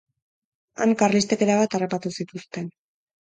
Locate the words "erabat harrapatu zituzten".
1.47-2.73